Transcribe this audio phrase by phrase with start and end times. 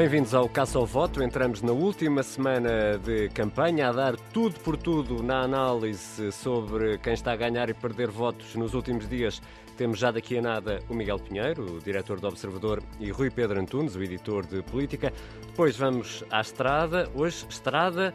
[0.00, 1.22] Bem-vindos ao Caça ao Voto.
[1.22, 7.12] Entramos na última semana de campanha a dar tudo por tudo na análise sobre quem
[7.12, 9.42] está a ganhar e perder votos nos últimos dias.
[9.76, 13.60] Temos já daqui a nada o Miguel Pinheiro, o diretor do Observador, e Rui Pedro
[13.60, 15.12] Antunes, o editor de política.
[15.48, 17.06] Depois vamos à estrada.
[17.14, 18.14] Hoje, estrada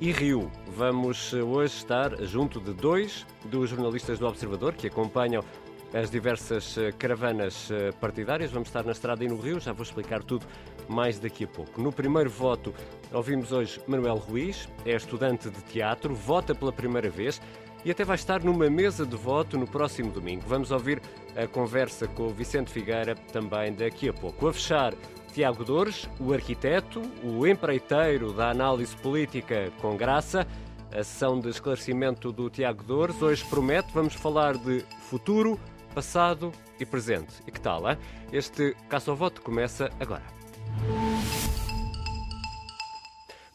[0.00, 0.50] e Rio.
[0.68, 5.44] Vamos hoje estar junto de dois dos jornalistas do Observador que acompanham
[5.92, 8.50] as diversas eh, caravanas eh, partidárias.
[8.50, 10.46] Vamos estar na estrada e no Rio, já vou explicar tudo
[10.88, 11.80] mais daqui a pouco.
[11.80, 12.74] No primeiro voto,
[13.12, 17.40] ouvimos hoje Manuel Ruiz, é estudante de teatro, vota pela primeira vez
[17.84, 20.42] e até vai estar numa mesa de voto no próximo domingo.
[20.46, 21.00] Vamos ouvir
[21.36, 24.48] a conversa com o Vicente Figueira também daqui a pouco.
[24.48, 24.92] A fechar,
[25.32, 30.46] Tiago Dores, o arquiteto, o empreiteiro da análise política com graça.
[30.90, 35.60] A sessão de esclarecimento do Tiago Dores hoje promete, vamos falar de futuro,
[35.94, 36.50] passado
[36.80, 37.34] e presente.
[37.46, 37.98] E que tal, hein?
[38.32, 40.35] Este caça ao voto começa agora.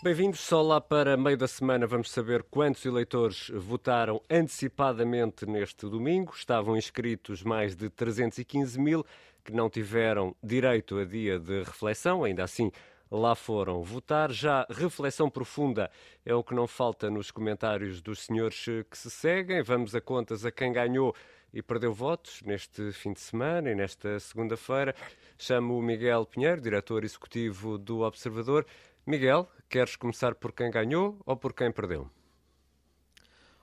[0.04, 0.40] Bem-vindos.
[0.40, 6.34] Só lá para meio da semana vamos saber quantos eleitores votaram antecipadamente neste domingo.
[6.36, 9.06] Estavam inscritos mais de 315 mil
[9.44, 12.24] que não tiveram direito a dia de reflexão.
[12.24, 12.72] Ainda assim,
[13.12, 14.32] lá foram votar.
[14.32, 15.92] Já reflexão profunda
[16.26, 19.62] é o que não falta nos comentários dos senhores que se seguem.
[19.62, 21.16] Vamos a contas a quem ganhou
[21.54, 24.96] e perdeu votos neste fim de semana e nesta segunda-feira.
[25.38, 28.66] Chamo o Miguel Pinheiro, diretor executivo do Observador.
[29.06, 32.10] Miguel, queres começar por quem ganhou ou por quem perdeu?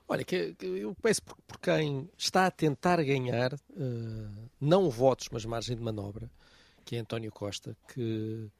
[0.06, 5.77] Olha, que, eu peço por, quem está a tentar ganhar, uh, não votos, mas margem
[5.77, 6.31] de manobra,
[6.84, 8.50] que é António Costa, que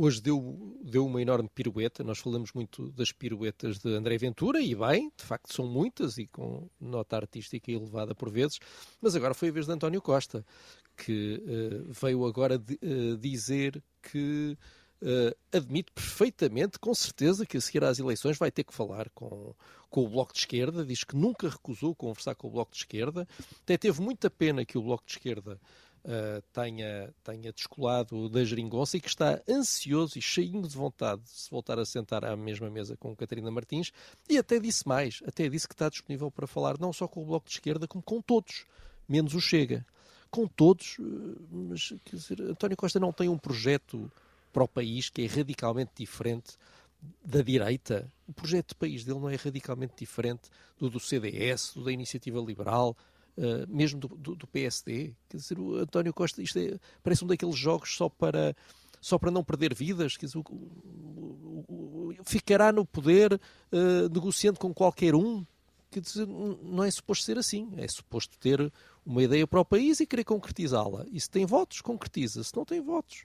[0.00, 2.04] Hoje deu, deu uma enorme pirueta.
[2.04, 6.28] Nós falamos muito das piruetas de André Ventura, e bem, de facto são muitas e
[6.28, 8.60] com nota artística elevada por vezes,
[9.00, 10.46] mas agora foi a vez de António Costa,
[10.96, 14.56] que uh, veio agora de, uh, dizer que
[15.02, 19.54] uh, admite perfeitamente, com certeza, que a seguir às eleições vai ter que falar com,
[19.90, 20.84] com o Bloco de Esquerda.
[20.84, 23.26] Diz que nunca recusou conversar com o Bloco de Esquerda.
[23.62, 25.60] Até teve muita pena que o Bloco de Esquerda
[26.04, 31.30] uh, tenha, tenha descolado da geringonça e que está ansioso e cheinho de vontade de
[31.30, 33.92] se voltar a sentar à mesma mesa com Catarina Martins
[34.28, 37.26] e até disse mais, até disse que está disponível para falar não só com o
[37.26, 38.64] Bloco de Esquerda, como com todos,
[39.08, 39.84] menos o Chega.
[40.30, 41.02] Com todos, eh,
[41.50, 44.12] mas quer dizer, António Costa não tem um projeto
[44.52, 46.56] para o país que é radicalmente diferente
[47.24, 48.10] da direita.
[48.26, 52.40] O projeto de país dele não é radicalmente diferente do do CDS, do da Iniciativa
[52.40, 52.96] Liberal,
[53.36, 55.14] uh, mesmo do, do, do, PSD.
[55.28, 58.54] Quer dizer, o António Costa, isto é, parece um daqueles jogos só para
[59.00, 64.58] só para não perder vidas, quer dizer, o, o, o, ficará no poder uh, negociando
[64.58, 65.46] com qualquer um.
[65.90, 67.72] Quer dizer, não é suposto ser assim.
[67.76, 68.72] É suposto ter
[69.06, 71.06] uma ideia para o país e querer concretizá-la.
[71.10, 72.44] E se tem votos, concretiza.
[72.44, 73.24] Se não tem votos,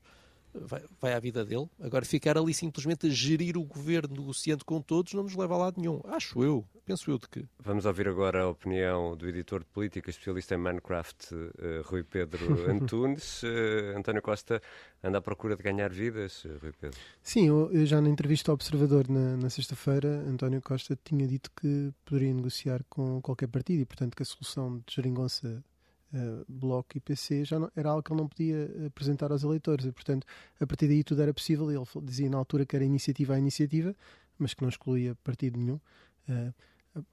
[0.53, 1.67] vai, vai à vida dele.
[1.79, 5.57] Agora, ficar ali simplesmente a gerir o governo negociando com todos não nos leva a
[5.57, 6.01] lado nenhum.
[6.05, 6.65] Acho eu.
[6.85, 7.45] Penso eu de que.
[7.59, 11.49] Vamos ouvir agora a opinião do editor de política, especialista em Minecraft, uh,
[11.85, 13.41] Rui Pedro Antunes.
[13.41, 14.61] Uh, António Costa
[15.01, 16.99] anda à procura de ganhar vidas, uh, Rui Pedro?
[17.21, 21.49] Sim, eu, eu, já na entrevista ao Observador na, na sexta-feira, António Costa tinha dito
[21.55, 25.63] que poderia negociar com qualquer partido e, portanto, que a solução de geringonça
[26.13, 29.85] uh, Bloco e PC já não, era algo que ele não podia apresentar aos eleitores
[29.85, 30.25] e, portanto,
[30.59, 31.71] a partir daí tudo era possível.
[31.71, 33.95] Ele dizia na altura que era iniciativa a iniciativa,
[34.37, 35.79] mas que não excluía partido nenhum.
[36.29, 36.53] Uh,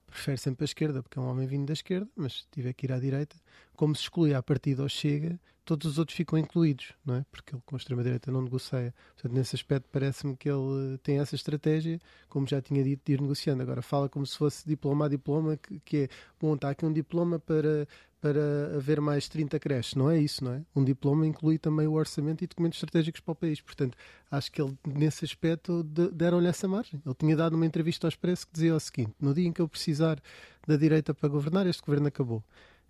[0.06, 2.92] prefere sempre a esquerda, porque é um homem vindo da esquerda, mas tiver que ir
[2.92, 3.36] à direita,
[3.74, 7.24] como se exclui a partida ou chega, todos os outros ficam incluídos, não é?
[7.30, 8.92] Porque ele com a extrema-direita não negocia.
[9.14, 13.20] Portanto, nesse aspecto, parece-me que ele tem essa estratégia, como já tinha dito, de ir
[13.20, 13.62] negociando.
[13.62, 16.08] Agora, fala como se fosse diploma a diploma, que, que é,
[16.40, 17.86] bom, está aqui um diploma para
[18.20, 19.94] para haver mais 30 creches.
[19.94, 20.62] Não é isso, não é?
[20.76, 23.60] Um diploma inclui também o orçamento e documentos estratégicos para o país.
[23.60, 23.96] Portanto,
[24.30, 27.02] acho que ele, nesse aspecto, deram-lhe essa margem.
[27.04, 29.60] Ele tinha dado uma entrevista ao Expresso que dizia o seguinte: no dia em que
[29.60, 30.20] eu precisar
[30.66, 32.44] da direita para governar, este governo acabou.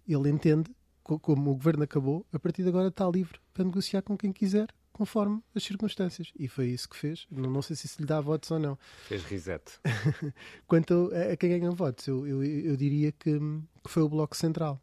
[0.07, 0.71] Ele entende,
[1.05, 4.69] como o governo acabou, a partir de agora está livre para negociar com quem quiser,
[4.93, 6.33] conforme as circunstâncias.
[6.37, 7.27] E foi isso que fez.
[7.31, 8.77] Não, não sei se isso lhe dá votos ou não.
[9.07, 9.63] Fez reset.
[10.67, 14.37] Quanto a, a, quem ganha votos, eu, eu, eu diria que, que foi o Bloco
[14.37, 14.83] Central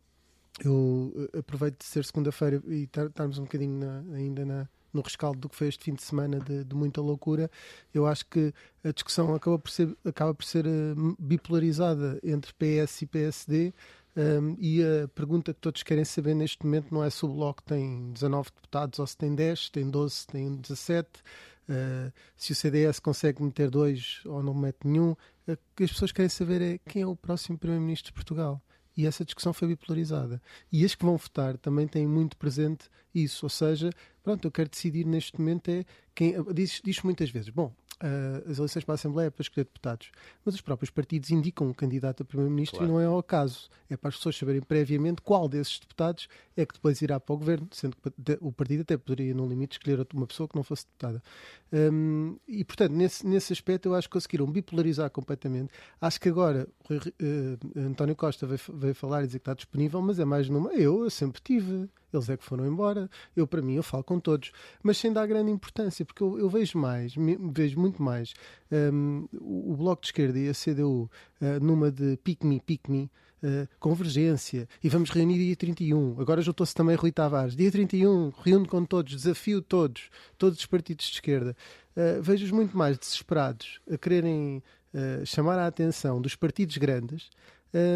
[0.63, 5.39] eu eh, aproveito de ser segunda-feira e estarmos um bocadinho na, ainda na, no rescaldo
[5.39, 7.49] do que foi este fim de semana de, de, muita loucura.
[7.93, 13.03] Eu acho que a discussão acaba por ser, acaba por ser uh, bipolarizada entre PS
[13.03, 13.73] e PSD.
[14.15, 17.29] Um, ehm, e a pergunta que todos querem saber neste momento não é se o
[17.29, 21.07] Bloco tem 19 deputados ou se tem 10, se tem 12, se tem 17,
[21.69, 25.11] uh, se o CDS consegue meter dois ou não mete nenhum.
[25.47, 28.61] O que as pessoas querem saber é quem é o próximo Primeiro-Ministro de Portugal
[28.97, 30.41] e essa discussão foi bipolarizada.
[30.71, 33.91] E as que vão votar também têm muito presente isso, ou seja,
[34.27, 38.57] pronto, eu quero decidir neste momento é quem diz, diz muitas vezes, bom, uh, as
[38.57, 40.11] eleições para a Assembleia é para escolher deputados,
[40.43, 42.91] mas os próprios partidos indicam um candidato a primeiro-ministro claro.
[42.91, 43.69] e não é ao caso.
[43.89, 46.27] É para as pessoas saberem previamente qual desses deputados
[46.57, 49.77] é que depois irá para o governo, sendo que o partido até poderia, no limite,
[49.77, 51.23] escolher uma pessoa que não fosse deputada.
[51.71, 55.71] Um, e, portanto, nesse, nesse aspecto, eu acho que conseguiram bipolarizar completamente.
[56.01, 60.19] Acho que agora uh, António Costa veio, veio falar e dizer que está disponível, mas
[60.19, 60.73] é mais numa.
[60.73, 61.87] Eu, eu sempre tive
[62.17, 63.09] eles é que foram embora.
[63.35, 64.51] Eu, para mim, eu falo com todos,
[64.83, 67.13] mas sem dar grande importância, porque eu, eu vejo mais,
[67.51, 68.33] vejo muito mais
[68.71, 71.09] um, o, Bloco de Esquerda e a CDU
[71.41, 76.19] uh, numa de pick-me, pick-me, Uh, convergência e vamos reunir dia 31.
[76.19, 77.55] Agora juntou-se também Rui Tavares.
[77.55, 80.09] Dia 31, reúno com todos, desafio todos,
[80.39, 81.55] todos os partidos de esquerda.
[81.95, 87.29] Uh, Vejo-os muito mais desesperados a quererem uh, chamar a atenção dos partidos grandes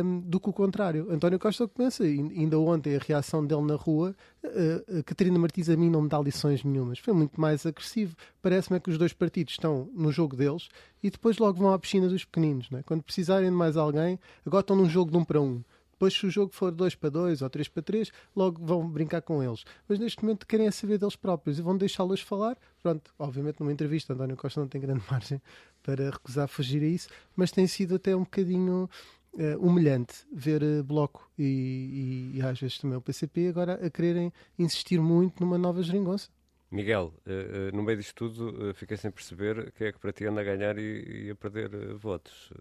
[0.04, 1.12] um, do que o contrário.
[1.12, 5.76] António Costa começa, ainda ontem a reação dele na rua, uh, a Catarina Martins a
[5.76, 7.00] mim não me dá lições nenhumas.
[7.00, 8.16] Foi muito mais agressivo.
[8.42, 10.70] Parece-me que os dois partidos estão no jogo deles
[11.02, 12.70] e depois logo vão à piscina dos pequeninos.
[12.70, 12.84] Né?
[12.86, 15.64] Quando precisarem de mais alguém, agora estão num jogo de um para um.
[15.94, 19.22] Depois, se o jogo for 2 para 2 ou 3 para 3, logo vão brincar
[19.22, 19.64] com eles.
[19.88, 22.58] Mas neste momento querem é saber deles próprios e vão deixá-los falar.
[22.82, 25.40] Pronto, obviamente numa entrevista, António Costa não tem grande margem
[25.84, 28.90] para recusar fugir a isso, mas tem sido até um bocadinho
[29.34, 33.90] uh, humilhante ver uh, Bloco e, e, e, às vezes também o PCP agora a
[33.90, 36.30] quererem insistir muito numa nova geringonça.
[36.70, 40.42] Miguel, uh, no meio disto tudo, fiquei sem perceber quem é que para ti anda
[40.42, 42.52] a ganhar e, e a perder votos.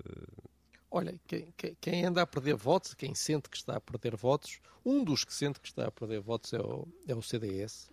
[0.91, 5.05] Olha, quem, quem, anda a perder votos, quem sente que está a perder votos, um
[5.05, 7.89] dos que sente que está a perder votos é o, é o CDS,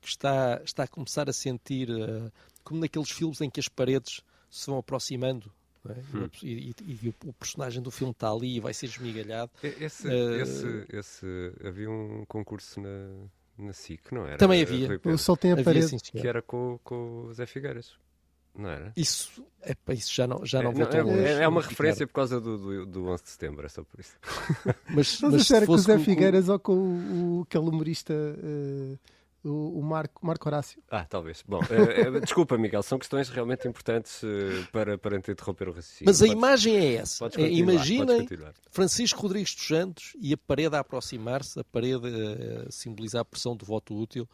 [0.00, 1.88] que está, está a começar a sentir
[2.62, 5.52] como naqueles filmes em que as paredes se vão aproximando
[5.92, 6.16] é?
[6.16, 6.28] Hum.
[6.42, 9.50] E, e, e, o personagem do filme está ali e vai ser esmigalhado.
[9.62, 13.08] Esse, uh, esse, esse, havia um concurso na,
[13.58, 14.38] na SIC, não era?
[14.38, 15.00] Também havia.
[15.04, 15.88] O Sol tem a havia, parede.
[15.88, 17.92] Sim, que era com, com o Zé Figueiras.
[18.56, 18.92] Não era?
[18.96, 22.12] Isso, é, isso já não, já não é, voltou não, é, é, uma referência por
[22.12, 24.16] causa do, do, do 11 de setembro, é só por isso.
[24.94, 28.14] mas, mas, mas com o Zé Figueiras ou com o, o, aquele humorista.
[28.14, 28.96] Uh
[29.44, 30.82] o, o Marco, Marco Horácio.
[30.90, 31.44] Ah, talvez.
[31.46, 34.26] Bom, uh, desculpa, Miguel, são questões realmente importantes uh,
[34.72, 36.06] para, para interromper o raciocínio.
[36.06, 37.30] Mas a podes, imagem é essa.
[37.36, 38.26] É, imaginem
[38.70, 42.08] Francisco Rodrigues dos Santos e a parede a aproximar-se, a parede
[42.66, 44.28] a simbolizar a pressão do voto útil.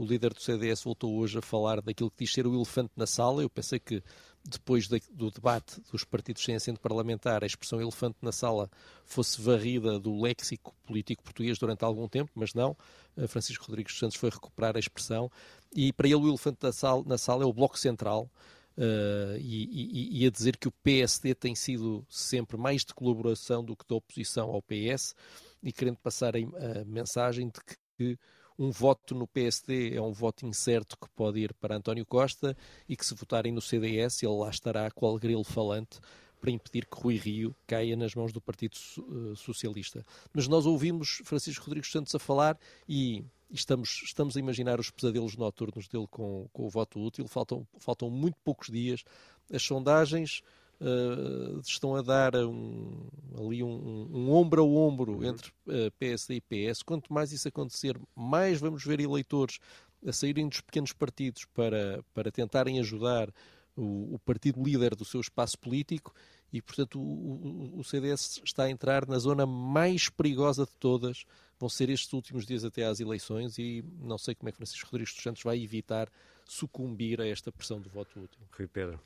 [0.00, 3.06] O líder do CDS voltou hoje a falar daquilo que diz ser o elefante na
[3.06, 3.42] sala.
[3.42, 4.02] Eu pensei que
[4.42, 8.70] depois de, do debate dos partidos sem assento parlamentar, a expressão elefante na sala
[9.04, 12.74] fosse varrida do léxico político português durante algum tempo, mas não.
[13.14, 15.30] Eh, Francisco Rodrigues Santos foi recuperar a expressão
[15.70, 18.30] e para ele o elefante na sala, na sala é o Bloco Central.
[18.78, 23.62] Uh, e, e, e, a dizer que o PSD tem sido sempre mais de colaboração
[23.62, 25.14] do que de oposição ao PS
[25.62, 28.18] e querendo passar a, a mensagem de que, que
[28.60, 32.54] um voto no PSD é um voto incerto que pode ir para António Costa
[32.86, 35.98] e que se votarem no CDS ele lá estará qual grilo falante
[36.38, 40.04] para impedir que Rui Rio caia nas mãos do Partido eh, Socialista.
[40.32, 45.36] Mas nós ouvimos Francisco Rodrigues Santos a falar e estamos, estamos a imaginar os pesadelos
[45.36, 47.26] noturnos dele com, com o voto útil.
[47.28, 49.04] Faltam, faltam muito poucos dias.
[49.50, 50.42] As sondagens
[50.80, 55.24] uh, estão a dar um, ali um, um, ombro a ombro uhum.
[55.24, 56.82] entre uh, PSD e PS.
[56.82, 59.58] Quanto mais isso acontecer, mais vamos ver eleitores
[60.06, 63.30] a saírem dos pequenos partidos para, para tentarem ajudar
[63.76, 66.14] o, o partido líder do seu espaço político
[66.52, 71.24] e, portanto, o, o, o, CDS está a entrar na zona mais perigosa de todas.
[71.58, 74.88] Vão ser estes últimos dias até às eleições e não sei como é que Francisco
[74.90, 76.10] Rodrigues dos Santos vai evitar
[76.44, 78.40] sucumbir a esta pressão do voto útil.
[78.56, 78.98] Rui Pedro.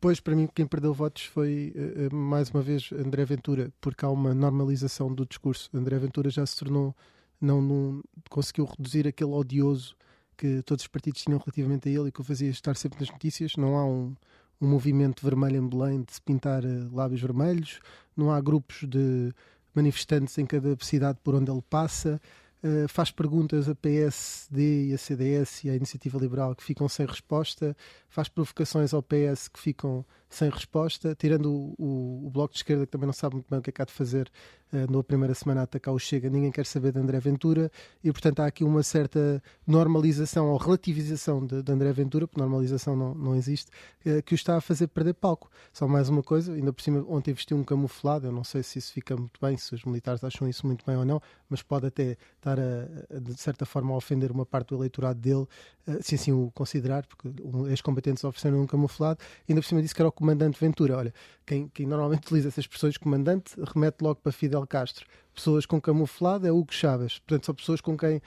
[0.00, 4.10] Pois, para mim, quem perdeu votos foi, uh, mais uma vez, André Ventura, porque há
[4.10, 5.70] uma normalização do discurso.
[5.72, 6.94] André Ventura já se tornou,
[7.40, 9.96] não, não conseguiu reduzir aquele odioso
[10.36, 13.10] que todos os partidos tinham relativamente a ele e que o fazia estar sempre nas
[13.10, 13.56] notícias.
[13.56, 14.14] Não há um,
[14.60, 17.80] um movimento vermelho em Belém de se pintar uh, lábios vermelhos,
[18.16, 19.32] não há grupos de
[19.74, 22.20] manifestantes em cada cidade por onde ele passa.
[22.64, 27.04] Uh, faz perguntas a PSD e a CDS e à Iniciativa Liberal que ficam sem
[27.04, 27.76] resposta,
[28.08, 30.02] faz provocações ao PS que ficam
[30.34, 33.58] sem resposta, tirando o, o, o, Bloco de Esquerda, que também não sabe muito bem
[33.58, 34.30] o que é que há de fazer
[34.72, 37.70] uh, na primeira semana a atacar o Chega, ninguém quer saber de André Ventura,
[38.02, 42.96] e portanto há aqui uma certa normalização ou relativização de, de André Ventura, porque normalização
[42.96, 43.70] não, não existe,
[44.06, 45.50] uh, que o está a fazer perder palco.
[45.72, 48.78] Só mais uma coisa, ainda por cima, ontem vestiu um camuflado, eu não sei se
[48.78, 51.86] isso fica muito bem, se os militares acham isso muito bem ou não, mas pode
[51.86, 55.46] até estar a, a de certa forma a ofender uma parte do eleitorado dele,
[55.86, 59.94] uh, se assim o considerar, porque um, ex-combatentes ofereceram um camuflado, ainda por cima disse
[59.94, 60.96] que era o comandante Ventura.
[60.96, 61.12] Olha,
[61.46, 65.06] quem, quem normalmente utiliza essas expressões, comandante, remete logo para Fidel Castro.
[65.34, 67.18] Pessoas com camuflado é Hugo Chávez.
[67.18, 68.22] Portanto, são pessoas com quem uh,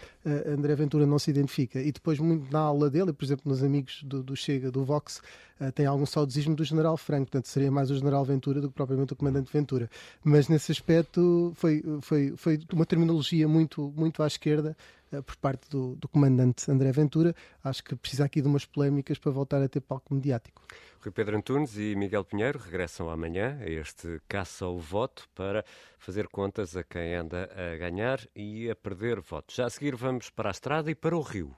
[0.51, 1.79] André Ventura não se identifica.
[1.79, 5.21] E depois, muito na aula dele, por exemplo, nos amigos do, do Chega, do Vox,
[5.59, 7.27] uh, tem algum saudosismo do General Franco.
[7.27, 9.89] Portanto, seria mais o General Ventura do que propriamente o Comandante Ventura.
[10.21, 14.75] Mas nesse aspecto foi, foi, foi uma terminologia muito, muito à esquerda
[15.13, 17.33] uh, por parte do, do Comandante André Ventura.
[17.63, 20.61] Acho que precisa aqui de umas polémicas para voltar a ter palco mediático.
[20.99, 25.63] Rui Pedro Antunes e Miguel Pinheiro regressam amanhã este caça ao voto para
[25.97, 29.55] fazer contas a quem anda a ganhar e a perder votos.
[29.55, 31.55] Já a seguir vamos para a estrada e para o Rio.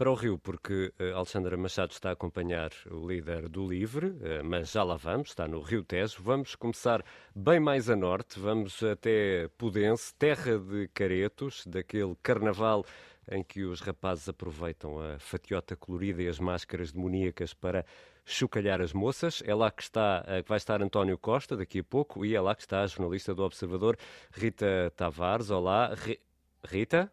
[0.00, 4.42] Para o Rio, porque uh, Alexandra Machado está a acompanhar o líder do Livre, uh,
[4.42, 6.22] mas já lá vamos, está no Rio Tejo.
[6.22, 7.04] Vamos começar
[7.36, 12.82] bem mais a norte, vamos até Pudense, terra de caretos, daquele carnaval
[13.30, 17.84] em que os rapazes aproveitam a fatiota colorida e as máscaras demoníacas para
[18.24, 19.42] chocalhar as moças.
[19.44, 22.40] É lá que está, uh, que vai estar António Costa daqui a pouco e é
[22.40, 23.98] lá que está a jornalista do Observador,
[24.32, 25.50] Rita Tavares.
[25.50, 25.94] Olá,
[26.66, 27.12] Rita?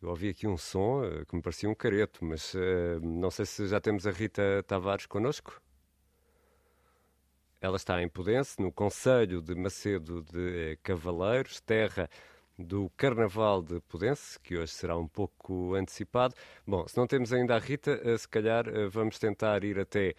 [0.00, 3.46] Eu ouvi aqui um som uh, que me parecia um careto, mas uh, não sei
[3.46, 5.60] se já temos a Rita Tavares connosco.
[7.62, 12.10] Ela está em Pudense, no Conselho de Macedo de Cavaleiros, terra
[12.58, 16.34] do Carnaval de Pudense, que hoje será um pouco antecipado.
[16.66, 20.14] Bom, se não temos ainda a Rita, se calhar vamos tentar ir até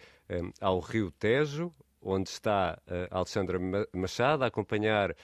[0.60, 2.80] ao Rio Tejo, onde está
[3.10, 3.58] Alexandra
[3.92, 5.16] Machado a acompanhar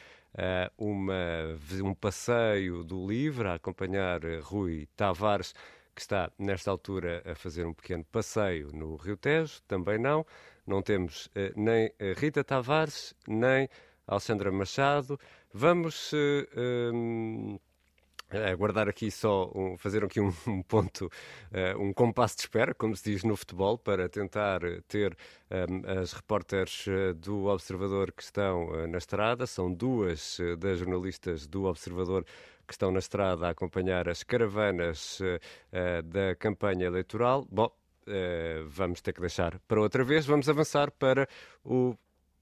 [0.77, 1.15] uma,
[1.83, 5.55] um passeio do livro a acompanhar eh, Rui Tavares,
[5.95, 10.27] que está nesta altura a fazer um pequeno passeio no Rio Tejo, também não.
[10.67, 13.69] Não temos uh, nem Rita Tavares, nem
[14.07, 15.21] Alexandra Machado.
[15.53, 16.11] Vamos
[18.35, 22.97] um, aguardar aqui só, um, fazer aqui um, ponto, uh, um compasso de espera, como
[22.97, 25.17] se diz no futebol, para tentar ter
[25.51, 26.87] um, as repórteres
[27.17, 29.47] do Observador que estão na estrada.
[29.47, 32.25] São duas das jornalistas do Observador
[32.67, 35.21] que estão na estrada a acompanhar as caravanas
[36.05, 37.47] da campanha eleitoral.
[37.51, 37.71] Bom,
[38.67, 40.25] vamos ter que deixar para outra vez.
[40.27, 41.29] Vamos avançar para
[41.65, 41.95] o.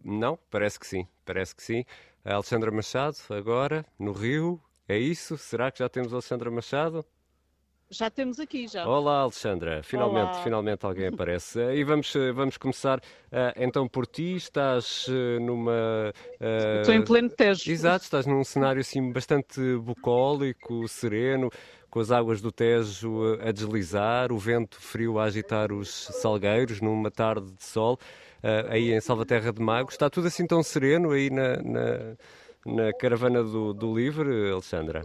[0.05, 1.85] Não, parece que sim, parece que sim.
[2.25, 4.61] A Alexandra Machado, agora, no Rio,
[4.93, 5.39] é isso?
[5.39, 7.05] Será que já temos Alexandra Machado?
[7.93, 8.89] Já temos aqui, já.
[8.89, 9.83] Olá, Alexandra.
[9.83, 10.43] Finalmente, Olá.
[10.43, 11.61] finalmente alguém aparece.
[11.61, 14.35] Eh, e vamos, eh, vamos começar uh, então por ti.
[14.35, 16.11] Estás uh, numa.
[16.41, 17.71] Uh, Estou em pleno Tejo.
[17.71, 21.51] Exato, estás num cenário assim bastante bucólico, sereno,
[21.91, 25.91] com as águas do Tejo a deslizar, o vento frio a agitar os
[26.23, 27.99] salgueiros numa tarde de sol,
[28.71, 29.93] aí em Salvaterra de Magos.
[29.93, 32.17] Está tudo assim tão sereno aí na, na
[32.65, 35.05] na caravana do, do Livre, Alexandra?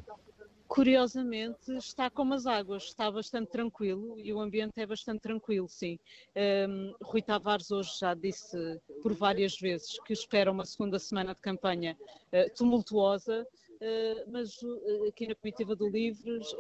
[0.68, 5.98] Curiosamente está como as águas, está bastante tranquilo e o ambiente é bastante tranquilo, sim.
[6.36, 11.42] Um, Rui Tavares hoje já disse por várias vezes que espera uma segunda semana de
[11.42, 16.54] campanha uh, tumultuosa, uh, mas uh, aqui na comitiva do Livres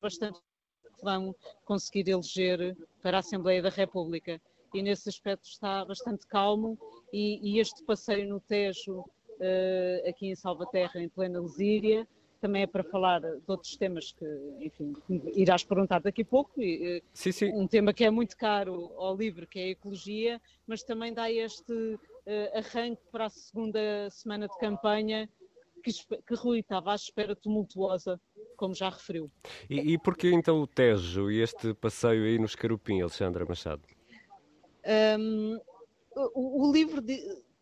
[0.00, 0.40] bastante
[1.02, 4.40] vão conseguir eleger para a Assembleia da República
[4.74, 6.78] e nesse aspecto está bastante calmo
[7.12, 9.06] e, e este passeio no Tejo uh,
[10.08, 12.06] aqui em Salvaterra, em plena Lesíria.
[12.40, 14.24] Também é para falar de outros temas que,
[14.60, 14.94] enfim,
[15.34, 16.62] irás perguntar daqui a pouco.
[16.62, 17.52] E, eh, sim, sim.
[17.52, 21.30] Um tema que é muito caro ao livro, que é a ecologia, mas também dá
[21.32, 21.98] este uh,
[22.56, 25.28] arranque para a segunda semana de campanha
[25.82, 25.92] que,
[26.26, 28.20] que Rui estava à espera tumultuosa,
[28.56, 29.30] como já referiu.
[29.68, 33.82] E, e porquê então o Tejo e este passeio aí nos Carupim, Alexandra Machado?
[35.18, 35.58] Um,
[36.14, 37.02] o, o, livro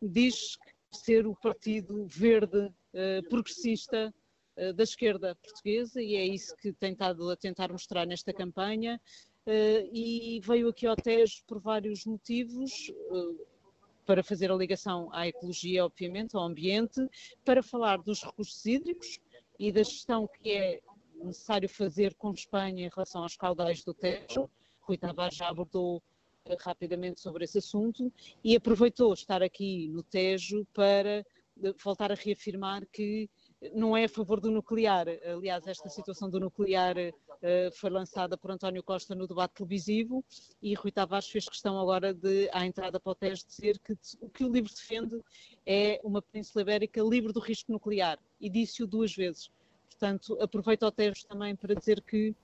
[0.00, 0.59] diz
[0.96, 4.12] ser o partido verde uh, progressista
[4.56, 9.00] uh, da esquerda portuguesa e é isso que tem estado a tentar mostrar nesta campanha.
[9.46, 12.90] Uh, e veio aqui ao Tejo por vários motivos,
[14.04, 17.06] para fazer a ligação à ecologia, obviamente, ao ambiente,
[17.44, 19.18] para falar dos recursos hídricos
[19.58, 20.80] e da gestão que é
[21.22, 24.48] necessário fazer com Espanha em relação aos caudais do Tejo.
[24.80, 26.02] Rui Tavares já abordou
[26.60, 28.12] rapidamente sobre esse assunto
[28.42, 31.24] e aproveitou estar aqui no Tejo para
[31.62, 33.28] eh, voltar a reafirmar que
[33.74, 35.06] não é a favor do nuclear.
[35.24, 40.24] Aliás, esta situação do nuclear uh, foi lançada por António Costa no debate televisivo
[40.62, 44.28] e Rui Tavares fez questão agora de, à entrada para o Tejo, dizer que o
[44.28, 45.22] que o livro defende
[45.64, 49.50] é uma Península Ibérica livre do risco nuclear e disse-o duas vezes.
[49.88, 52.34] Portanto, aproveito o Tejo também para dizer que,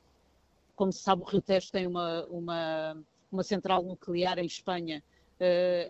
[0.74, 2.96] como se sabe, o Rio Tejo tem uma, uma
[3.32, 5.02] uma central nuclear em Espanha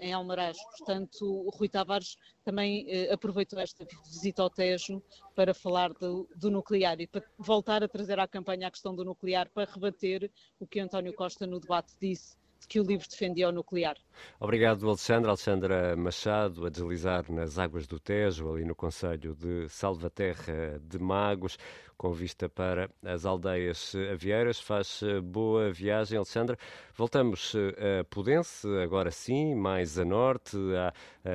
[0.00, 0.56] em Almaraz.
[0.78, 5.02] Portanto, o Rui Tavares também aproveitou esta visita ao Tejo
[5.34, 9.04] para falar do, do, nuclear e para voltar a trazer à campanha a questão do
[9.04, 12.34] nuclear para rebater o que António Costa no debate disse
[12.66, 13.96] que o livro defendia o nuclear.
[14.38, 15.28] Obrigado, Alexandre.
[15.28, 21.58] Alexandra Machado, a deslizar nas águas do Tejo, ali no Conselho de Salvaterra de Magos,
[21.96, 24.58] com vista para as aldeias avieiras.
[24.58, 26.58] Faz eh, boa viagem, Alexandra.
[26.96, 30.56] Voltamos eh, a Pudense, agora sim, mais a norte,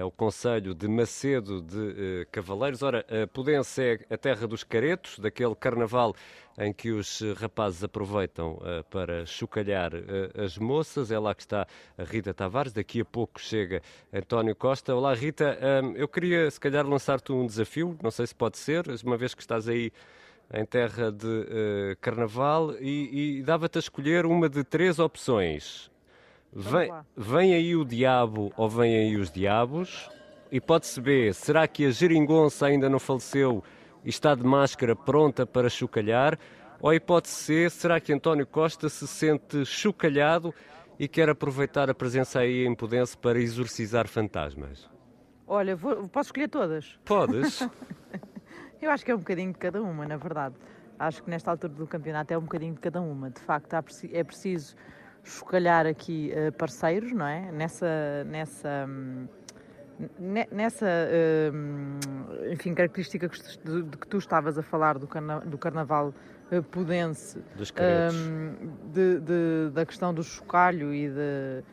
[0.02, 2.84] ao Conselho de Macedo de eh, Cavaleiros.
[2.84, 6.14] Ora, Pudense é a terra dos caretos, daquele carnaval
[6.58, 11.12] em que os rapazes aproveitam uh, para chocalhar uh, as moças.
[11.12, 12.74] É lá que está a Rita Tavares.
[12.74, 14.96] Daqui a pouco chega António Costa.
[14.96, 15.58] Olá, Rita.
[15.84, 17.98] Um, eu queria, se calhar, lançar-te um desafio.
[18.02, 19.92] Não sei se pode ser, uma vez que estás aí
[20.54, 25.92] em terra de uh, carnaval e, e dava-te a escolher uma de três opções.
[26.52, 30.10] Vem, vem aí o diabo ou vem aí os diabos?
[30.52, 33.62] Hipótese B, será que a geringonça ainda não faleceu
[34.04, 36.38] e está de máscara pronta para chocalhar?
[36.80, 40.54] Ou a hipótese C, será que António Costa se sente chocalhado
[41.00, 44.90] e quer aproveitar a presença aí em Pudense para exorcizar fantasmas?
[45.48, 47.00] Olha, vou, posso escolher todas?
[47.06, 47.68] Podes.
[48.82, 50.56] Eu acho que é um bocadinho de cada uma, na verdade.
[51.00, 53.30] Acho que nesta altura do campeonato é um bocadinho de cada uma.
[53.30, 53.74] De facto,
[54.12, 54.76] é preciso
[55.24, 57.52] chocalhar aqui uh, parceiros, não é?
[57.52, 59.28] Nessa, nessa, hum,
[60.52, 66.14] nessa uh, enfim, característica que, de, que tu estavas a falar do, carna, do carnaval
[66.52, 71.64] uh, pudense, um, de, de, da questão do chocalho e de,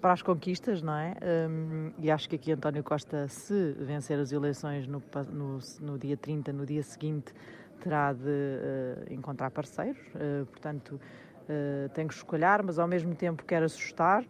[0.00, 1.14] para as conquistas, não é?
[1.48, 6.16] Um, e acho que aqui António Costa, se vencer as eleições no, no, no dia
[6.16, 7.32] 30, no dia seguinte,
[7.80, 11.00] terá de uh, encontrar parceiros, uh, portanto,
[11.48, 14.24] uh, tem que escolher, mas ao mesmo tempo quer assustar,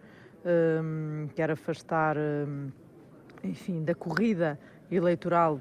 [0.45, 2.71] um, quer afastar, um,
[3.43, 4.59] enfim, da corrida
[4.91, 5.61] eleitoral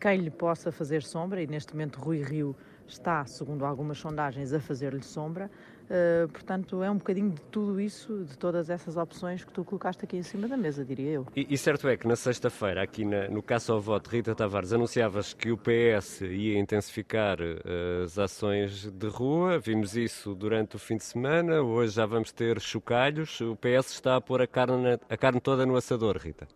[0.00, 2.54] quem lhe possa fazer sombra, e neste momento Rui Rio
[2.86, 5.50] está, segundo algumas sondagens, a fazer-lhe sombra.
[5.86, 10.04] Uh, portanto, é um bocadinho de tudo isso, de todas essas opções que tu colocaste
[10.04, 11.26] aqui em cima da mesa, diria eu.
[11.34, 14.72] E, e certo é que na sexta-feira, aqui na, no caso ao voto, Rita Tavares,
[14.72, 19.58] anunciavas que o PS ia intensificar uh, as ações de rua.
[19.58, 21.62] Vimos isso durante o fim de semana.
[21.62, 23.40] Hoje já vamos ter chocalhos.
[23.40, 26.46] O PS está a pôr a carne, a carne toda no assador, Rita.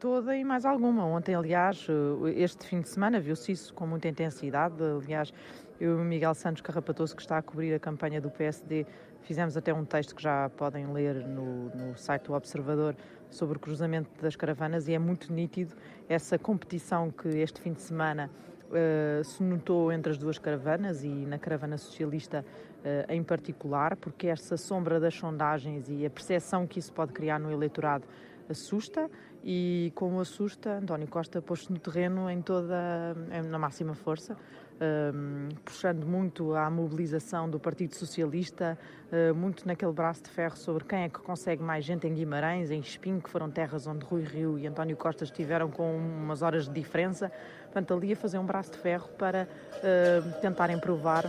[0.00, 1.04] Toda e mais alguma.
[1.04, 4.76] Ontem, aliás, eh, este fim de semana viu-se isso com muita intensidade.
[4.80, 5.34] Aliás,
[5.80, 8.86] eu e o Miguel Santos Carrapatoso, que está a cobrir a campanha do PSD,
[9.22, 12.94] fizemos até um texto que já podem ler no, no site do Observador
[13.28, 15.74] sobre o cruzamento das caravanas e é muito nítido
[16.08, 18.30] essa competição que este fim de semana
[18.68, 24.28] uh, se notou entre as duas caravanas e na caravana socialista uh, em particular, porque
[24.28, 28.04] essa sombra das sondagens e a percepção que isso pode criar no eleitorado
[28.48, 29.10] assusta
[29.50, 33.16] e como assusta, António Costa pôs-se no terreno em toda,
[33.48, 34.36] na máxima força,
[34.78, 38.78] um, puxando muito à mobilização do Partido Socialista,
[39.10, 42.70] uh, muito naquele braço de ferro sobre quem é que consegue mais gente em Guimarães,
[42.70, 46.68] em Espinho, que foram terras onde Rui Rio e António Costa estiveram com umas horas
[46.68, 47.32] de diferença.
[47.62, 51.24] Portanto, ali a fazer um braço de ferro para uh, tentarem provar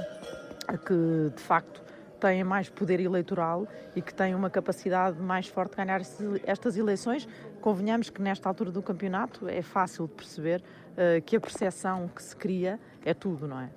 [0.86, 1.82] que, de facto,
[2.20, 6.02] têm mais poder eleitoral e que têm uma capacidade mais forte de ganhar
[6.46, 7.28] estas eleições.
[7.60, 10.62] Convenhamos que nesta altura do campeonato é fácil de perceber
[10.94, 13.70] uh, que a percepção que se cria é tudo, não é?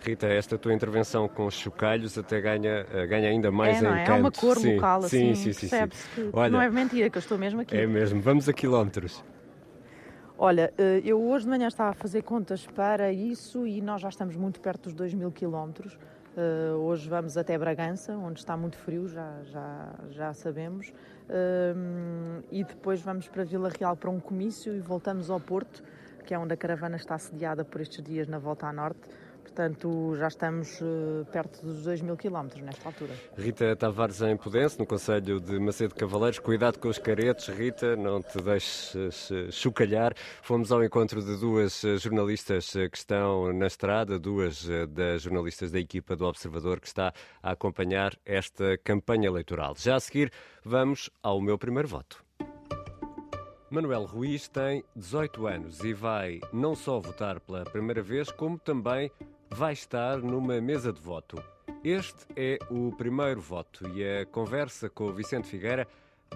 [0.00, 3.94] Rita, esta tua intervenção com os chocalhos até ganha, eh, ganha ainda mais é, não
[3.94, 4.02] é?
[4.02, 4.12] encanto.
[4.12, 7.18] É uma cor sim, local, assim, sim, sim, percebe-se que, Olha, não é mentira, que
[7.18, 7.76] eu estou mesmo aqui.
[7.76, 9.24] É mesmo, vamos a quilómetros.
[10.38, 14.08] Olha, eh, eu hoje de manhã estava a fazer contas para isso e nós já
[14.08, 15.98] estamos muito perto dos 2 mil quilómetros.
[16.82, 20.92] Hoje vamos até Bragança, onde está muito frio, já, já, já sabemos.
[21.28, 25.82] Uh, e depois vamos para Vila Real para um comício e voltamos ao Porto,
[26.24, 29.08] que é onde a caravana está sediada por estes dias na volta à norte
[29.56, 33.14] portanto já estamos uh, perto dos 2 mil quilómetros nesta altura.
[33.38, 36.38] Rita Tavares em Pudense, no Conselho de Macedo Cavaleiros.
[36.38, 40.12] Cuidado com os caretos, Rita, não te deixes uh, chocalhar.
[40.42, 45.80] Fomos ao encontro de duas uh, jornalistas que estão na estrada, duas das jornalistas da
[45.80, 49.74] equipa do Observador que está a acompanhar esta campanha eleitoral.
[49.78, 50.30] Já a seguir,
[50.62, 52.22] vamos ao meu primeiro voto.
[53.70, 59.10] Manuel Ruiz tem 18 anos e vai não só votar pela primeira vez, como também
[59.50, 61.42] vai estar numa mesa de voto.
[61.84, 65.86] Este é o primeiro voto e a conversa com o Vicente Figueira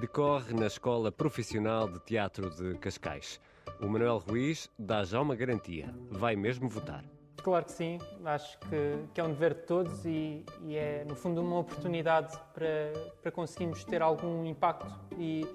[0.01, 3.40] decorre na Escola Profissional de Teatro de Cascais.
[3.81, 7.05] O Manuel Ruiz dá já uma garantia: vai mesmo votar.
[7.42, 11.14] Claro que sim, acho que, que é um dever de todos e, e, é, no
[11.14, 15.46] fundo, uma oportunidade para, para conseguirmos ter algum impacto e,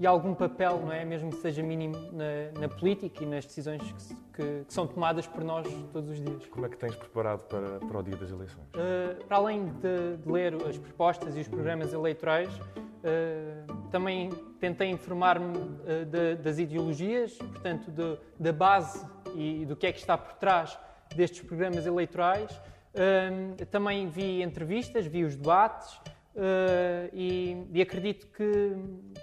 [0.00, 1.04] e algum papel, não é?
[1.04, 5.26] mesmo que seja mínimo, na, na política e nas decisões que, que, que, são tomadas
[5.26, 6.46] por nós todos os dias.
[6.46, 8.66] Como é que tens preparado para, para o dia das eleições?
[8.68, 14.88] Uh, para além de, de, ler as propostas e os programas eleitorais, uh, também tentei
[14.88, 19.04] informar-me uh, das ideologias, portanto, de, da base
[19.34, 20.78] e do que é que está por trás
[21.14, 22.50] destes programas eleitorais.
[22.94, 25.94] Uh, também vi entrevistas, vi os debates
[26.36, 28.72] uh, e, acredito que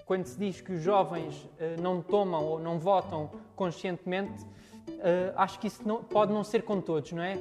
[0.06, 4.46] quando se diz que os jovens uh, não tomam ou não votam conscientemente,
[5.04, 7.40] ah, acho que isso pode não ser com todos, não é?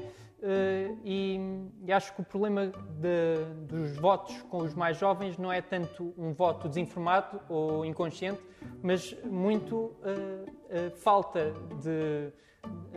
[1.04, 1.40] E,
[1.84, 6.14] e, acho que o problema de, dos votos com os mais jovens não é tanto
[6.16, 8.40] um voto desinformado ou inconsciente,
[8.82, 9.96] mas muito
[10.96, 12.30] falta de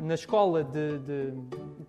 [0.01, 1.31] na escola de, de,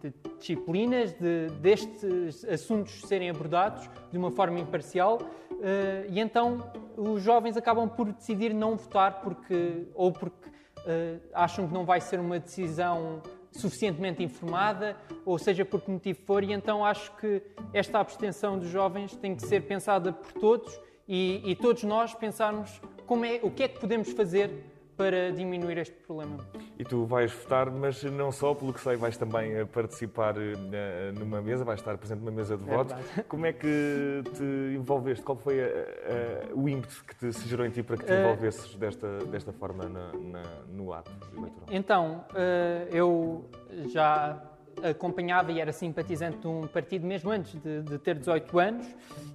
[0.00, 6.58] de disciplinas, de, destes assuntos serem abordados de uma forma imparcial, uh, e então
[6.96, 12.00] os jovens acabam por decidir não votar porque ou porque uh, acham que não vai
[12.00, 17.40] ser uma decisão suficientemente informada, ou seja por que motivo for, e então acho que
[17.72, 22.80] esta abstenção dos jovens tem que ser pensada por todos e, e todos nós pensarmos
[23.06, 24.50] como é, o que é que podemos fazer
[24.96, 26.38] para diminuir este problema.
[26.84, 31.12] E tu vais votar, mas não só, pelo que sei, vais também eh, participar eh,
[31.18, 32.76] numa mesa, vais estar presente numa mesa de é.
[32.76, 33.02] Verdade.
[33.26, 35.24] Como é que te envolveste?
[35.24, 38.12] Qual foi a, a, o ímpeto que te se gerou em ti para que te
[38.12, 41.66] envolvesses desta, desta forma na, na, no ato eleitoral?
[41.70, 42.26] Então,
[42.90, 43.48] eu
[43.86, 44.42] já
[44.82, 48.86] acompanhava e era simpatizante de um partido mesmo antes de, de ter 18 anos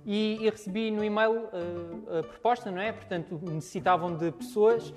[0.06, 1.48] e, e recebi no e-mail
[2.20, 2.92] a proposta, não é?
[2.92, 4.94] Portanto, necessitavam de pessoas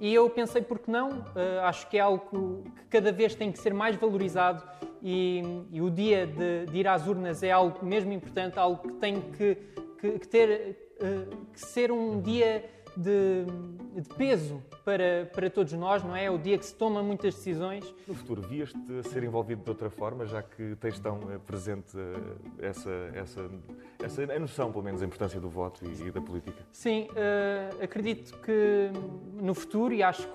[0.00, 1.10] e eu pensei, por que não?
[1.10, 4.62] Uh, acho que é algo que cada vez tem que ser mais valorizado
[5.02, 8.94] e, e o dia de, de, ir às urnas é algo mesmo importante, algo que
[8.94, 9.56] tem que,
[10.00, 12.64] que, que ter, uh, que ser um dia
[12.96, 13.44] de,
[14.00, 16.24] de, peso para, para todos nós, não é?
[16.24, 17.94] É o dia que se toma muitas decisões.
[18.06, 22.68] No futuro, vias-te ser envolvido de outra forma, já que tens tão eh, presente eh,
[22.68, 23.50] essa, essa,
[24.02, 26.64] essa a noção, pelo menos, da importância do voto e, e da política?
[26.72, 28.90] Sim, uh, acredito que
[29.40, 30.34] no futuro, e acho que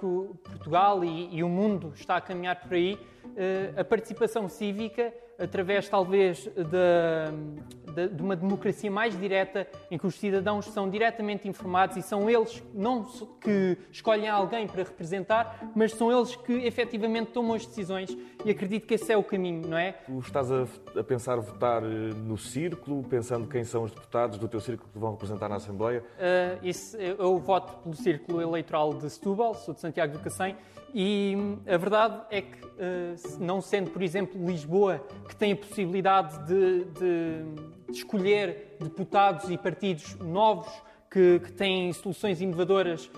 [0.49, 5.87] Portugal e, e o mundo está a caminhar por aí, uh, a participação cívica através
[5.87, 11.97] talvez de, de, de, uma democracia mais direta, em que os cidadãos são diretamente informados
[11.97, 13.03] e são eles não
[13.39, 18.85] que escolhem alguém para representar, mas são eles que efetivamente tomam as decisões e acredito
[18.85, 19.93] que esse é o caminho, não é?
[19.93, 24.47] Tu estás a, a pensar votar eh, no círculo, pensando quem são os deputados do
[24.47, 26.01] teu círculo que vão representar na Assembleia?
[26.01, 30.55] Uh, isso, eu voto pelo círculo eleitoral de Setúbal, sou de Santiago do Cacém,
[30.93, 31.35] e
[31.67, 36.85] a verdade é que, eh, não sendo, por exemplo, Lisboa, que tem a possibilidade de,
[36.85, 37.43] de,
[37.87, 40.69] de escolher deputados e partidos novos
[41.09, 43.11] que, que têm soluções inovadoras uh,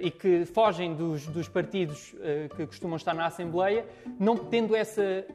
[0.00, 3.84] e que fogem dos, dos partidos uh, que costumam estar na Assembleia,
[4.18, 5.26] não tendo essa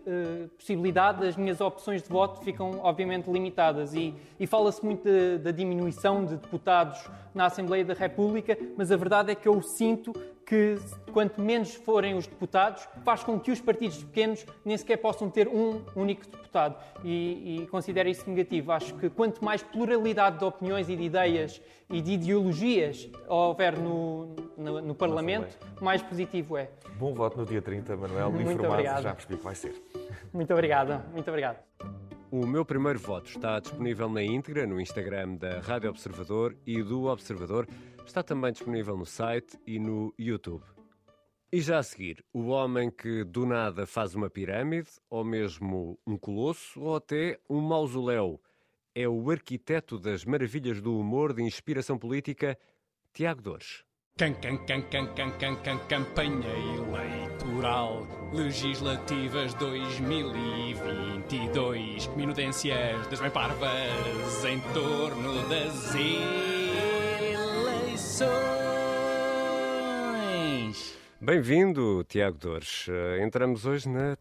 [0.57, 3.93] possibilidade, as minhas opções de voto ficam obviamente limitadas.
[3.93, 5.03] E, e fala-se muito
[5.43, 6.99] da diminuição de deputados
[7.35, 10.11] na Assembleia da República, mas a verdade é que eu sinto
[10.51, 10.77] que
[11.13, 15.47] quanto menos forem os deputados, faz com que os partidos pequenos nem sequer possam ter
[15.47, 16.75] um único deputado.
[17.05, 18.73] E, e considero isso negativo.
[18.73, 24.35] Acho que quanto mais pluralidade de opiniões e de ideias e de ideologias houver no,
[24.57, 26.69] no, no Parlamento, mais positivo é.
[26.97, 28.29] Bom voto no dia 30, Manuel.
[28.29, 29.03] Muito informado, obrigado.
[29.03, 29.73] já percebi que vai ser.
[30.33, 31.01] Muito obrigado.
[31.13, 31.59] Muito obrigado.
[32.31, 37.03] O meu primeiro voto está disponível na íntegra no Instagram da Rádio Observador e do
[37.03, 37.67] Observador.
[38.05, 40.63] Está também disponível no site e no YouTube.
[41.53, 46.17] E já a seguir, o homem que do nada faz uma pirâmide, ou mesmo um
[46.17, 48.41] colosso, ou até um mausoléu.
[48.95, 52.57] É o arquiteto das maravilhas do humor de inspiração política,
[53.13, 53.83] Tiago Dores.
[54.17, 64.45] Can, can, can, can, can, can, can, campanha eleitoral legislativas 2022 minudências das bem parvas
[64.45, 65.93] em torno das
[71.23, 72.87] Bem-vindo, Tiago Dores.
[72.87, 74.17] Uh, entramos hoje na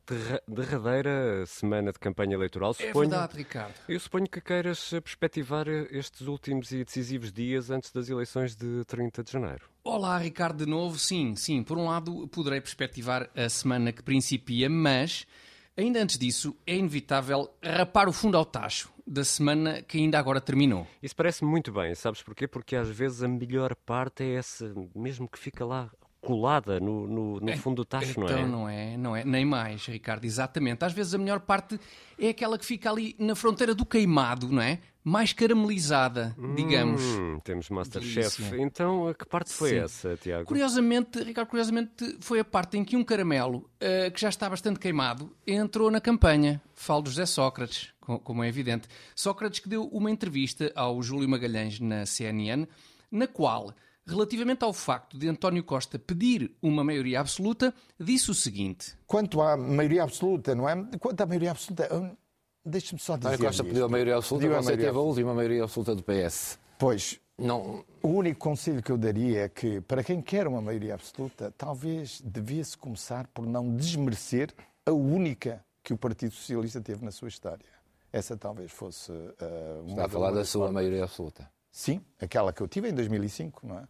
[0.47, 2.73] derradeira semana de campanha eleitoral.
[2.79, 3.75] É suponho, é verdade, Ricardo.
[3.89, 9.25] Eu suponho que queiras perspectivar estes últimos e decisivos dias antes das eleições de 30
[9.25, 9.65] de janeiro.
[9.83, 10.99] Olá, Ricardo, de novo.
[10.99, 11.63] Sim, sim.
[11.63, 15.27] Por um lado, poderei perspectivar a semana que principia, mas
[15.75, 20.41] ainda antes disso, é inevitável rapar o fundo ao tacho da semana que ainda agora
[20.41, 20.87] terminou.
[21.03, 21.93] Isso parece muito bem.
[21.97, 22.47] Sabes porquê?
[22.47, 27.41] Porque às vezes a melhor parte é essa, mesmo que fica lá colada no, no,
[27.41, 28.33] no fundo do tacho, então, não é?
[28.33, 30.85] Então não é, não é, nem mais, Ricardo, exatamente.
[30.85, 31.81] Às vezes a melhor parte
[32.19, 34.81] é aquela que fica ali na fronteira do queimado, não é?
[35.03, 37.01] Mais caramelizada, digamos.
[37.01, 38.55] Hum, temos Masterchef.
[38.61, 39.77] Então, que parte foi Sim.
[39.79, 40.45] essa, Tiago?
[40.45, 44.79] Curiosamente, Ricardo, curiosamente foi a parte em que um caramelo, uh, que já está bastante
[44.79, 46.61] queimado, entrou na campanha.
[46.75, 48.89] Falo do José Sócrates, como é evidente.
[49.15, 52.67] Sócrates que deu uma entrevista ao Júlio Magalhães na CNN,
[53.11, 53.73] na qual
[54.07, 59.57] relativamente ao facto de António Costa pedir uma maioria absoluta, disse o seguinte: Quanto à
[59.57, 60.75] maioria absoluta, não é?
[60.99, 62.17] Quanto à maioria absoluta,
[62.65, 63.29] deixe-me só dizer.
[63.29, 66.59] António Costa pediu a maioria absoluta, pediu você teve a última maioria absoluta do PS.
[66.79, 67.85] Pois, não...
[68.03, 72.21] o único conselho que eu daria é que, para quem quer uma maioria absoluta, talvez
[72.25, 74.55] devia-se começar por não desmerecer
[74.87, 77.67] a única que o Partido Socialista teve na sua história.
[78.13, 79.13] Essa talvez fosse.
[79.13, 81.49] Uh, Está a falar da sua maioria absoluta.
[81.71, 83.85] Sim, aquela que eu tive em 2005, não é?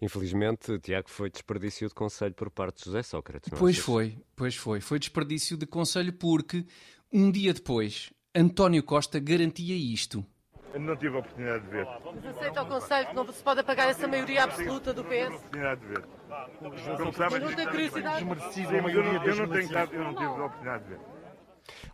[0.00, 3.50] Infelizmente, Tiago, foi desperdício de conselho por parte de José Sócrates.
[3.50, 3.58] Não é?
[3.58, 4.80] pois foi, pois foi.
[4.80, 6.66] Foi desperdício de conselho porque,
[7.12, 10.24] um dia depois, António Costa garantia isto.
[10.74, 11.86] Eu não tive a oportunidade de ver.
[12.14, 15.10] Mas aceita o conselho que não se pode apagar essa maioria absoluta do PS?
[15.10, 16.02] Não tive a oportunidade de ver.
[16.96, 18.24] Como sabes, não tem curiosidade?
[18.24, 21.00] Não, eu não tenho, eu não tive a oportunidade de ver.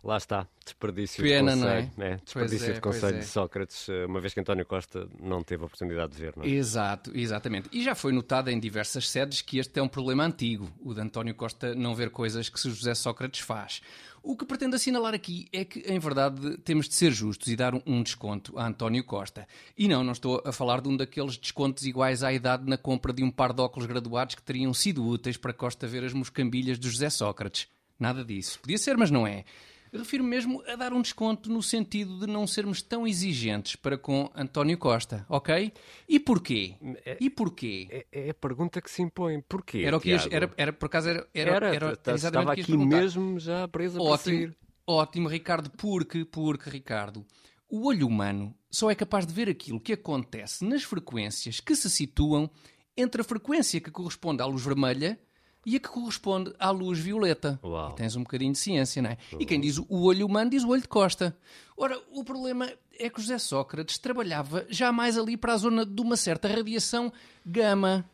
[0.03, 1.91] Lá está, desperdício Pena, de conselho.
[1.97, 2.07] É?
[2.07, 3.19] é desperdício é, de conselho é.
[3.19, 6.33] de Sócrates, eh, uma vez que António Costa não teve a oportunidade de ver.
[6.37, 6.47] Não é?
[6.47, 7.69] Exato, exatamente.
[7.71, 11.01] E já foi notado em diversas sedes que este é um problema antigo, o de
[11.01, 13.81] António Costa não ver coisas que José Sócrates faz.
[14.21, 17.73] O que pretendo assinalar aqui é que, em verdade, temos de ser justos e dar
[17.85, 19.47] um desconto a António Costa.
[19.77, 23.13] E não, não estou a falar de um daqueles descontos iguais à idade na compra
[23.13, 26.77] de um par de óculos graduados que teriam sido úteis para Costa ver as moscambilhas
[26.77, 27.67] de José Sócrates.
[27.97, 28.59] Nada disso.
[28.59, 29.45] Podia ser, mas não é.
[29.91, 34.29] Refiro mesmo a dar um desconto no sentido de não sermos tão exigentes para com
[34.35, 35.71] António Costa, ok?
[36.07, 36.75] E porquê?
[37.05, 37.87] É, e porquê?
[37.89, 39.41] É, é a pergunta que se impõe.
[39.41, 39.83] Porquê?
[39.85, 43.39] Era o que era, era, por acaso era, era, era, era, era estava aqui mesmo
[43.39, 44.53] já presa ótimo,
[44.91, 47.23] Ótimo, Ricardo, porque, porque, Ricardo,
[47.69, 51.87] o olho humano só é capaz de ver aquilo que acontece nas frequências que se
[51.91, 52.49] situam
[52.97, 55.19] entre a frequência que corresponde à luz vermelha
[55.65, 57.59] e a que corresponde à luz violeta.
[57.63, 57.91] Uau.
[57.91, 59.17] E tens um bocadinho de ciência, não é?
[59.31, 59.41] Uau.
[59.41, 61.35] E quem diz o olho humano diz o olho de costa.
[61.77, 65.85] Ora, o problema é que o José Sócrates trabalhava já mais ali para a zona
[65.85, 67.11] de uma certa radiação
[67.45, 68.09] gama.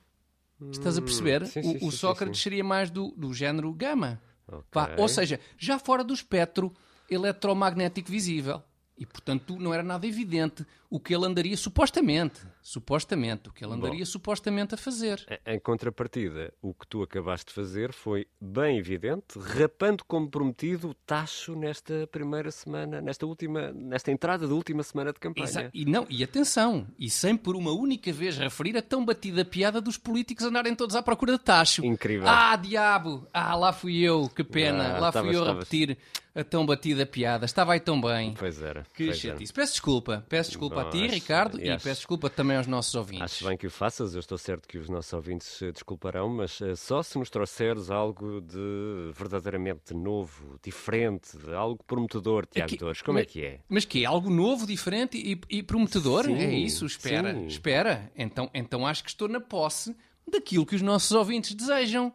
[0.72, 1.46] Estás a hum, perceber?
[1.48, 4.22] Sim, sim, o, o, Sócrates sim, seria mais do, do género gama.
[4.48, 4.96] Okay.
[5.00, 6.72] ou seja, já fora do espectro
[7.10, 8.62] eletromagnético visível.
[8.98, 13.76] E, portanto, não era nada evidente o que ele andaria supostamente, supostamente, o que ele
[13.76, 15.24] andaria Bom, supostamente a fazer.
[15.46, 20.94] Em contrapartida, o que tu acabaste de fazer foi bem evidente, rapando como prometido o
[20.96, 25.46] tacho nesta primeira semana, nesta última, nesta entrada da última semana de campanha.
[25.46, 29.46] Exa e não, e atenção, e sem por uma única vez referir a tão batida
[29.46, 31.86] piada dos políticos andarem todos à procura de tacho.
[31.86, 32.28] Incrível.
[32.28, 33.28] Ah, diabo!
[33.32, 36.00] Ah, lá fui eu, que pena, ah, lá fui eu a repetir
[36.36, 37.46] a tão batida piada.
[37.46, 38.34] Estava aí tão bem.
[38.38, 38.86] Pois era.
[38.94, 39.54] Que chatice.
[39.54, 40.26] Peço desculpa.
[40.28, 43.24] Peço desculpa Bom, a ti, acho, Ricardo, e, peço desculpa também aos nossos ouvintes.
[43.24, 44.14] Acho bem que o faças.
[44.14, 48.42] Eu estou certo que os nossos ouvintes desculparão, mas uh, só se nos trouxeres algo
[48.42, 53.02] de verdadeiramente novo, diferente, algo prometedor, é Tiago é Dores.
[53.02, 53.60] Como mas, é que é?
[53.70, 56.26] Mas que é algo novo, diferente e, e prometedor?
[56.26, 56.86] Sim, é isso?
[56.86, 57.48] Espera, sim.
[57.48, 58.12] espera.
[58.16, 59.96] Então, então acho que estou na posse
[60.30, 62.14] daquilo que os nossos ouvintes desejam.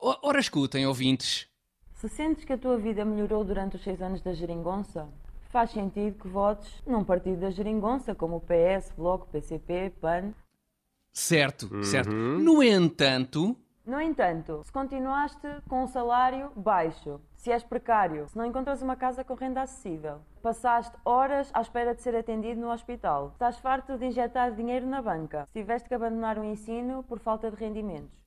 [0.00, 1.49] Ora, escutem, ouvintes.
[2.00, 5.06] Se sentes que a tua vida melhorou durante os seis anos da geringonça,
[5.50, 10.32] faz sentido que votes num partido da geringonça, como o PS, Bloco, PCP, PAN.
[11.12, 11.82] Certo, uhum.
[11.82, 12.10] certo.
[12.10, 13.54] No entanto...
[13.84, 18.96] No entanto, se continuaste com um salário baixo, se és precário, se não encontras uma
[18.96, 23.98] casa com renda acessível, passaste horas à espera de ser atendido no hospital, estás farto
[23.98, 28.18] de injetar dinheiro na banca, se tiveste que abandonar o ensino por falta de rendimentos.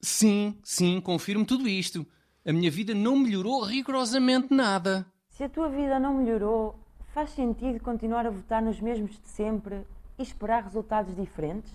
[0.00, 2.04] Sim, sim, confirmo tudo isto
[2.44, 5.06] a minha vida não melhorou rigorosamente nada.
[5.28, 6.78] Se a tua vida não melhorou,
[7.12, 9.86] faz sentido continuar a votar nos mesmos de sempre
[10.18, 11.72] e esperar resultados diferentes?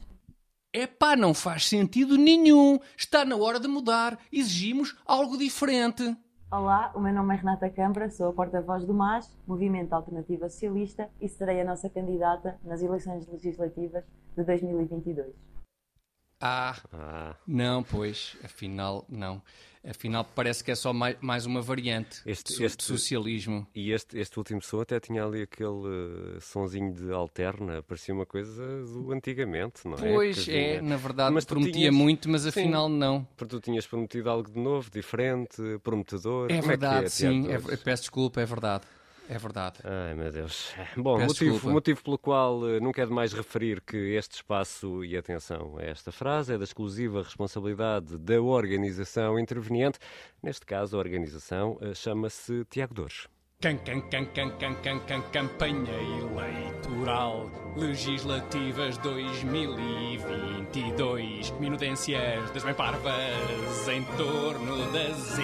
[0.73, 2.79] É pá, não faz sentido nenhum.
[2.97, 4.19] Está na hora de mudar.
[4.31, 6.15] Exigimos algo diferente.
[6.51, 11.09] Olá, o meu nome é Renata Câmara, sou a porta-voz do MAS, Movimento Alternativa Socialista,
[11.19, 14.03] e serei a nossa candidata nas eleições legislativas
[14.37, 15.33] de 2022.
[16.39, 19.41] Ah, ah, não, pois, afinal, não.
[19.87, 23.67] Afinal, parece que é só mais, mais uma variante este, de, este, socialismo.
[23.75, 28.25] E este, este último som até tinha ali aquele uh, sonzinho de alterna, parecia uma
[28.25, 30.13] coisa do antigamente, não é?
[30.13, 31.93] Pois é, na verdade, mas prometia tinhas...
[31.93, 33.27] muito, mas afinal sim, não.
[33.37, 36.51] Porque tu tinhas prometido algo de novo, diferente, prometedor.
[36.51, 37.47] É Como verdade, é é, sim.
[37.51, 38.85] É, peço desculpa, é verdade.
[39.27, 39.79] É verdade.
[39.83, 40.73] Ai, meu Deus.
[40.95, 45.77] Bom, motivo, motivo pelo qual eh, nunca é demais referir que este espaço, e atenção
[45.77, 49.97] a esta frase, é da exclusiva responsabilidade da organização interveniente.
[50.43, 53.27] Neste caso, a organização eh, chama-se Tiago Dores.
[53.61, 63.87] Can, can, can, can, can, can, can, campanha eleitoral legislativas 2022 minudências das bem parvas
[63.87, 65.39] em torno das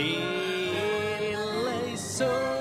[1.95, 2.60] eleições.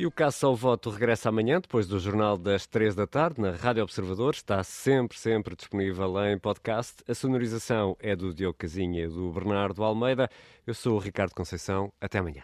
[0.00, 3.50] E o Caça ao Voto regressa amanhã, depois do Jornal das 3 da tarde, na
[3.50, 4.32] Rádio Observador.
[4.32, 7.04] Está sempre, sempre disponível em podcast.
[7.06, 10.30] A sonorização é do Diogo Casinha e do Bernardo Almeida.
[10.66, 11.92] Eu sou o Ricardo Conceição.
[12.00, 12.42] Até amanhã.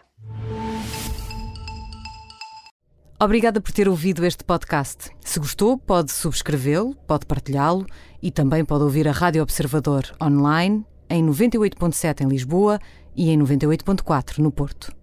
[3.19, 5.09] Obrigada por ter ouvido este podcast.
[5.21, 7.87] Se gostou, pode subscrevê-lo, pode partilhá-lo
[8.21, 12.79] e também pode ouvir a Rádio Observador online em 98.7 em Lisboa
[13.15, 14.96] e em 98.4 no Porto.